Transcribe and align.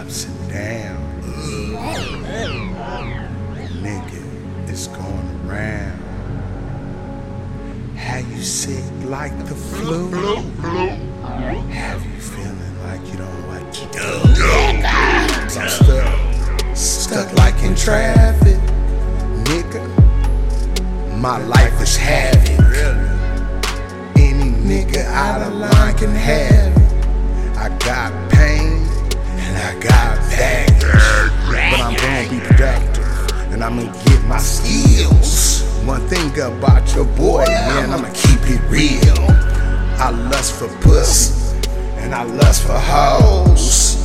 ups 0.00 0.24
and 0.24 0.50
downs. 0.50 1.24
Nigga, 3.84 4.68
it's 4.68 4.86
going 4.88 5.40
around. 5.46 5.98
Have 7.96 8.26
you 8.32 8.42
sick 8.42 8.84
like 9.04 9.36
the 9.46 9.54
flu? 9.54 10.10
Have 11.70 12.04
you 12.06 12.20
feeling 12.20 12.82
like 12.82 13.02
you 13.12 13.18
don't 13.18 13.46
what 13.48 13.72
to 13.74 13.86
do? 13.92 14.06
I'm 14.86 15.68
stuck, 15.68 16.76
stuck 16.76 17.32
like 17.34 17.62
in 17.62 17.74
traffic, 17.74 18.60
nigga. 19.44 19.82
My 21.18 21.38
life 21.44 21.78
is 21.82 21.96
havoc. 21.96 22.48
Any 24.16 24.50
nigga 24.52 25.04
out 25.04 25.42
of 25.42 25.52
line 25.54 25.96
can 25.98 26.14
have 26.14 26.74
it. 26.74 27.56
I 27.58 27.68
got 27.78 28.29
I 29.60 29.74
got 29.78 30.18
baggage, 30.30 30.80
but 31.46 31.80
I'm 31.80 31.94
gonna 31.94 32.30
be 32.30 32.40
productive 32.46 33.52
and 33.52 33.62
I'm 33.62 33.76
gonna 33.76 34.04
get 34.04 34.24
my 34.24 34.38
skills. 34.38 35.62
One 35.84 36.06
thing 36.08 36.30
about 36.40 36.94
your 36.94 37.04
boy, 37.04 37.44
man, 37.46 37.90
I'ma 37.90 38.08
keep 38.14 38.40
it 38.44 38.60
real. 38.68 39.26
I 39.98 40.10
lust 40.30 40.58
for 40.58 40.68
pussy 40.80 41.58
and 41.98 42.14
I 42.14 42.22
lust 42.24 42.62
for 42.62 42.78
hoes, 42.78 43.96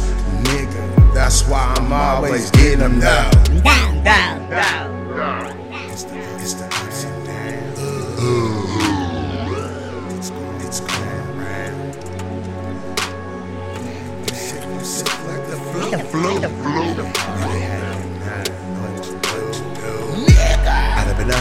nigga. 0.44 1.14
That's 1.14 1.48
why 1.48 1.74
I'm 1.78 1.92
always 1.94 2.52
getting 2.52 2.80
them 2.80 3.00
now. 3.00 3.30
Down, 3.64 4.04
down, 4.04 4.50
down. 4.50 4.95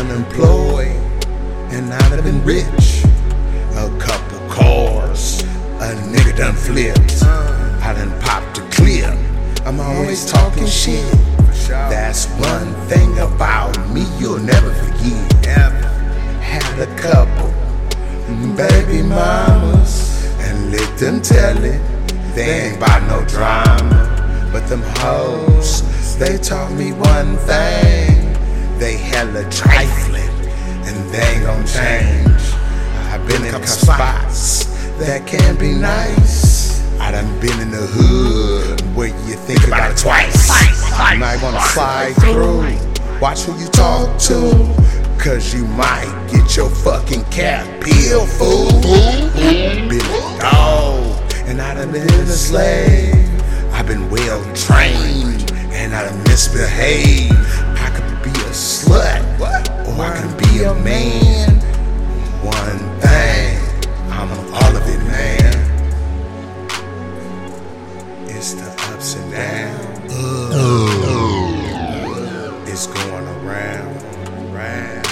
Unemployed 0.00 0.96
and 1.70 1.92
I'd 1.92 2.12
have 2.12 2.24
been 2.24 2.42
rich. 2.44 3.04
A 3.76 3.90
couple 3.98 4.38
cars, 4.48 5.42
a 5.80 5.94
nigga 6.12 6.36
done 6.36 6.54
flipped. 6.54 7.22
I 7.24 7.92
done 7.94 8.18
popped 8.20 8.58
a 8.58 8.62
clip. 8.70 9.18
I'm 9.66 9.80
always 9.80 10.30
talking 10.30 10.66
shit. 10.66 11.04
That's 11.68 12.26
one 12.38 12.72
thing 12.88 13.18
about 13.18 13.76
me 13.90 14.04
you'll 14.18 14.38
never 14.38 14.72
forget. 14.74 15.72
Had 16.40 16.78
a 16.78 16.86
couple 16.96 17.52
baby 18.56 19.02
mamas 19.02 20.24
and 20.38 20.70
let 20.70 20.98
them 20.98 21.20
tell 21.20 21.64
it. 21.64 21.80
They 22.34 22.68
ain't 22.68 22.76
about 22.76 23.02
no 23.08 23.24
drama. 23.26 24.50
But 24.52 24.68
them 24.68 24.82
hoes, 24.98 25.82
they 26.18 26.38
taught 26.38 26.72
me 26.72 26.92
one 26.92 27.36
thing. 27.38 28.23
Hella 29.34 29.50
trifling 29.50 30.30
and 30.86 31.10
they 31.12 31.18
ain't 31.18 31.44
gon' 31.44 31.66
change. 31.66 32.54
I've 33.10 33.26
been 33.26 33.42
in 33.42 33.48
a 33.48 33.58
couple 33.58 33.66
spots 33.66 34.66
that 35.00 35.26
can't 35.26 35.58
be 35.58 35.72
nice. 35.72 36.80
I 37.00 37.10
done 37.10 37.40
been 37.40 37.58
in 37.58 37.72
the 37.72 37.84
hood 37.84 38.80
where 38.94 39.08
you 39.08 39.34
think 39.34 39.66
about 39.66 39.90
it 39.90 39.96
twice. 39.96 40.48
You 41.10 41.18
might 41.18 41.42
wanna 41.42 41.60
slide 41.62 42.14
through. 42.20 42.78
Watch 43.18 43.40
who 43.42 43.58
you 43.58 43.66
talk 43.70 44.20
to. 44.20 44.72
Cause 45.18 45.52
you 45.52 45.64
might 45.66 46.28
get 46.30 46.56
your 46.56 46.70
fucking 46.70 47.24
cap 47.24 47.66
peeled, 47.80 48.28
fool. 48.28 48.82
Been 49.34 49.90
a 49.90 50.38
dog, 50.38 51.32
and 51.46 51.60
I 51.60 51.74
done 51.74 51.90
been 51.90 52.08
a 52.08 52.26
slave. 52.26 53.42
I've 53.72 53.88
been 53.88 54.08
well 54.10 54.44
trained, 54.54 55.50
and 55.72 55.92
I 55.92 56.04
done 56.04 56.22
misbehaved. 56.22 57.34
It's 68.44 68.52
the 68.52 68.68
ups 68.92 69.14
and 69.14 69.32
downs. 69.32 70.12
Oh. 70.12 71.00
It's 72.66 72.86
going 72.88 73.26
around, 73.40 73.96
around. 74.52 75.06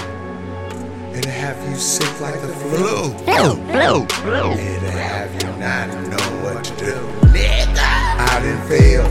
It'll 1.17 1.33
have 1.33 1.57
you 1.67 1.77
sick 1.77 2.21
like 2.21 2.39
the 2.43 2.49
flu. 2.49 3.09
Flu, 3.25 3.57
flu, 3.73 4.07
flu. 4.21 4.53
It'll 4.53 4.91
have 4.91 5.33
you 5.33 5.49
not 5.59 5.89
know 6.11 6.29
what 6.45 6.63
to 6.63 6.77
do. 6.77 6.95
I 7.33 8.39
didn't 8.43 8.67
fail, 8.69 9.07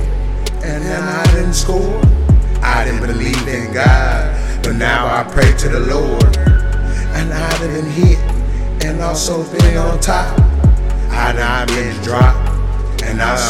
and 0.66 0.86
then 0.86 1.02
I 1.02 1.26
didn't 1.34 1.56
score. 1.56 2.00
I 2.62 2.86
didn't 2.86 3.02
believe 3.02 3.48
in 3.48 3.74
God, 3.74 4.38
but 4.62 4.76
now 4.76 5.08
I 5.08 5.24
pray 5.24 5.52
to 5.52 5.68
the 5.68 5.80
Lord. 5.80 6.38
And 7.18 7.34
I 7.34 7.58
been 7.58 7.90
hit, 7.90 8.20
and 8.86 9.02
also 9.02 9.44
been 9.52 9.78
on 9.78 10.00
top. 10.00 10.40
I 11.10 11.34
done 11.34 11.68
been 11.70 12.00
dropped, 12.04 12.41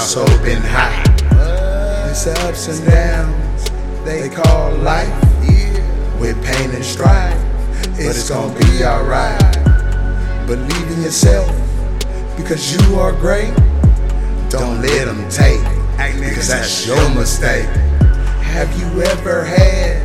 and 0.01 0.29
I 0.29 0.43
been 0.43 0.61
high. 0.61 2.09
It's 2.09 2.25
ups 2.25 2.67
and 2.67 2.89
downs 2.89 3.69
they 4.03 4.29
call 4.29 4.75
life. 4.77 5.09
With 6.19 6.43
pain 6.45 6.69
and 6.69 6.85
strife, 6.85 7.35
it's 7.97 8.29
gonna 8.29 8.53
be 8.59 8.83
alright. 8.83 9.39
Believe 10.45 10.91
in 10.91 11.01
yourself 11.01 11.49
because 12.37 12.73
you 12.73 12.99
are 12.99 13.11
great. 13.11 13.53
Don't 14.49 14.81
let 14.81 15.05
them 15.05 15.27
take, 15.29 15.63
because 16.19 16.47
that's 16.47 16.85
your 16.85 17.09
mistake. 17.15 17.65
Have 18.53 18.71
you 18.79 19.01
ever 19.01 19.43
had 19.43 20.01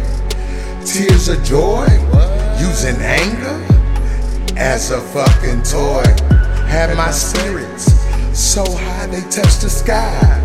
tears 0.86 1.28
of 1.28 1.42
joy 1.44 1.86
using 2.58 2.96
anger 3.02 3.60
as 4.56 4.90
a 4.90 5.00
fucking 5.00 5.62
toy? 5.64 6.04
Had 6.66 6.96
my 6.96 7.10
spirits 7.10 8.06
so 8.56 8.65
high 8.72 9.06
they 9.09 9.21
touch 9.28 9.59
the 9.59 9.69
sky. 9.69 10.43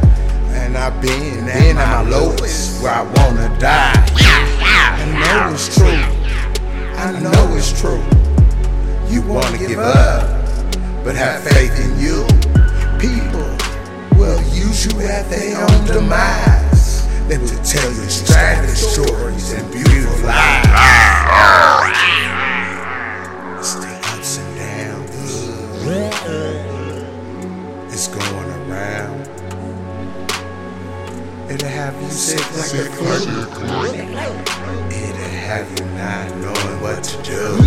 And 0.60 0.76
I've 0.76 1.02
been 1.02 1.48
in 1.48 1.78
at 1.78 2.04
my 2.04 2.10
lowest 2.10 2.84
where 2.84 2.92
I 2.92 3.04
wanna 3.04 3.48
die. 3.58 3.96
I 4.20 5.06
know 5.16 5.54
it's 5.54 5.74
true. 5.74 6.04
I 7.00 7.18
know 7.24 7.56
it's 7.56 7.72
true. 7.80 8.04
You 9.08 9.22
wanna 9.22 9.58
give 9.58 9.80
up, 9.80 10.28
but 11.06 11.16
have 11.16 11.42
faith 11.42 11.72
in 11.80 11.92
you. 12.04 12.28
People 13.00 13.48
will 14.20 14.44
use 14.52 14.88
you 14.88 15.00
at 15.08 15.30
their 15.30 15.62
own 15.64 15.86
demise. 15.86 17.08
They 17.30 17.38
will 17.38 17.64
tell 17.64 17.90
you 17.94 18.10
strategy 18.10 18.76
stories 18.76 19.54
and 19.54 19.72
beautiful 19.72 19.91
sick 32.12 32.40
like 32.58 32.92
flu. 32.92 33.42
It'll 34.92 35.30
have 35.48 35.68
you 35.80 35.86
not 35.96 36.30
knowing 36.38 36.82
what 36.82 37.04
to 37.04 37.18
do. 37.24 37.58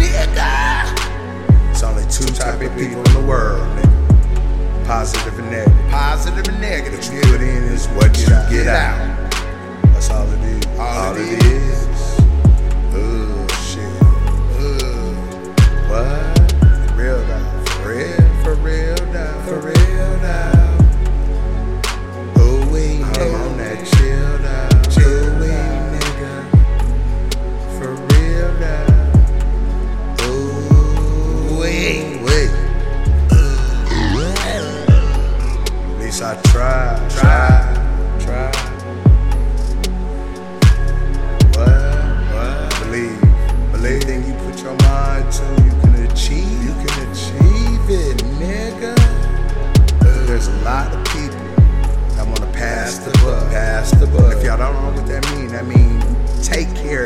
It's 1.70 1.82
only 1.82 2.04
two 2.10 2.26
type 2.34 2.60
of 2.60 2.76
people 2.76 3.02
in 3.04 3.12
the 3.14 3.24
world, 3.26 3.66
nigga. 3.76 4.86
Positive 4.86 5.38
and 5.38 5.50
negative. 5.50 5.90
Positive 5.90 6.48
and 6.48 6.60
negative. 6.60 6.98
What 7.00 7.12
you 7.12 7.20
put 7.22 7.40
in 7.40 7.64
is 7.64 7.86
what 7.88 8.18
you 8.18 8.26
get 8.26 8.68
out. 8.68 9.03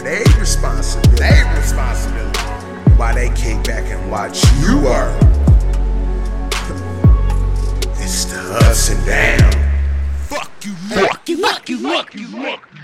Take 0.00 0.04
care 0.04 0.22
of 0.22 0.28
their 0.28 0.40
responsibility. 0.40 1.16
Their 1.16 1.56
responsibility. 1.56 2.40
While 2.96 3.14
they 3.14 3.28
kick 3.30 3.64
back 3.64 3.84
and 3.84 4.10
watch 4.10 4.42
you 4.60 4.86
are. 4.88 5.16
It's 8.00 8.24
the 8.26 8.58
ups 8.62 8.90
and 8.90 9.06
downs. 9.06 9.54
Fuck 10.28 10.50
you 10.64 10.72
Fuck 10.72 11.28
you, 11.28 11.38
fuck 11.38 11.68
you, 11.68 11.78
fuck 11.78 11.78
you, 11.78 11.78
fuck 11.78 12.14
you, 12.14 12.26
fuck 12.26 12.68
you. 12.74 12.77